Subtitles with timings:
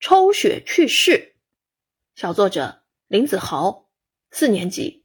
[0.00, 1.34] 抽血去世，
[2.14, 3.88] 小作者林子豪，
[4.30, 5.04] 四年级。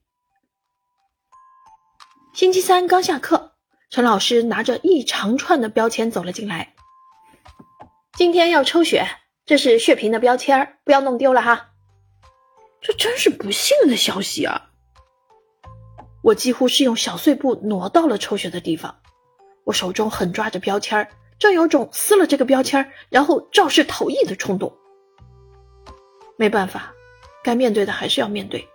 [2.35, 3.55] 星期三刚下课，
[3.89, 6.75] 陈老师拿着一长串的标签走了进来。
[8.15, 9.07] 今天要抽血，
[9.47, 11.71] 这是血瓶的标签，不要弄丢了哈。
[12.79, 14.69] 这真是不幸的消息啊！
[16.21, 19.01] 我几乎是用小碎步挪到了抽血的地方，
[19.63, 24.77] 我手中狠抓着标签，正有种撕了这个标签然后肇事逃逸的冲动。
[26.37, 26.93] 没办法，
[27.43, 28.67] 该面对的还是要面对。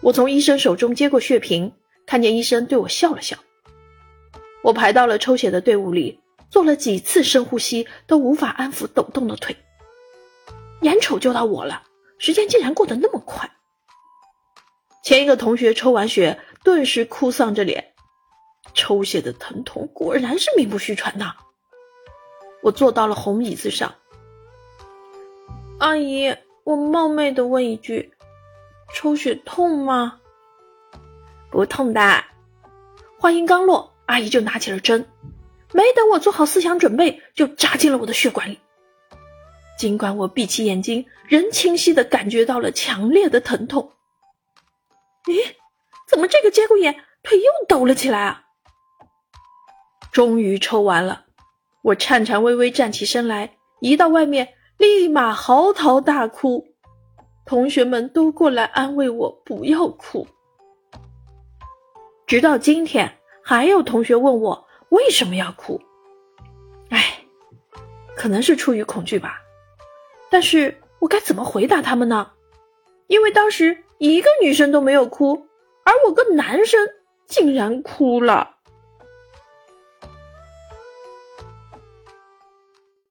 [0.00, 1.72] 我从医生手中接过血瓶。
[2.04, 3.38] 看见医生对我笑了笑，
[4.64, 6.18] 我排到了抽血的队伍里，
[6.50, 9.56] 做了几次深呼吸都无法安抚抖动的腿。
[10.80, 11.84] 眼瞅就到我了，
[12.18, 13.48] 时间竟然过得那么快。
[15.04, 17.94] 前一个同学抽完血，顿时哭丧着脸，
[18.74, 21.36] 抽血的疼痛果然是名不虚传呐。
[22.62, 23.94] 我坐到了红椅子上，
[25.78, 28.12] 阿姨，我冒昧的问一句，
[28.94, 30.20] 抽血痛吗？
[31.50, 32.24] 不痛的。
[33.18, 35.08] 话音刚落，阿姨就拿起了针，
[35.72, 38.60] 没等我做好思想准备，就扎进了我的血管里。
[39.76, 43.92] 尽管我闭起眼睛，仍清晰的感觉到了强烈的疼痛。
[45.24, 45.54] 咦，
[46.08, 48.42] 怎么这个节骨眼腿又抖了起来啊？
[50.12, 51.24] 终于抽完了，
[51.82, 56.66] 我颤颤巍巍站起身来，一到外面立马嚎啕大哭。
[57.44, 60.26] 同学们都过来安慰我，不要哭。
[62.26, 65.80] 直到今天，还有同学问我为什么要哭。
[66.88, 67.24] 哎，
[68.16, 69.40] 可能是出于恐惧吧。
[70.28, 72.32] 但是我该怎么回答他们呢？
[73.06, 75.46] 因为当时一个女生都没有哭，
[75.84, 76.88] 而我个男生
[77.28, 78.56] 竟然哭了。